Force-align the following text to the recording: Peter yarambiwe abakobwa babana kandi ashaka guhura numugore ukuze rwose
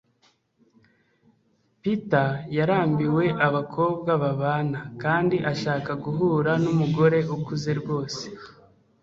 Peter 1.81 2.29
yarambiwe 2.57 3.25
abakobwa 3.47 4.11
babana 4.23 4.79
kandi 5.01 5.35
ashaka 5.51 5.91
guhura 6.03 6.51
numugore 6.63 7.19
ukuze 7.35 7.71
rwose 7.79 8.23